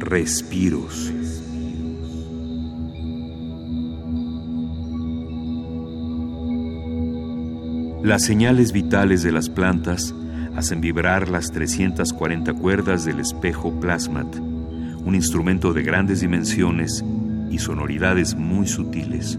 [0.00, 1.12] Respiros.
[8.02, 10.14] Las señales vitales de las plantas
[10.56, 17.04] hacen vibrar las 340 cuerdas del espejo Plasmat, un instrumento de grandes dimensiones
[17.50, 19.38] y sonoridades muy sutiles.